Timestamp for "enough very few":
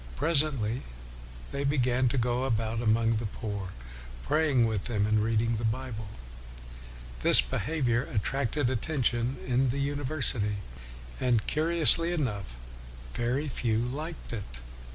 12.13-13.77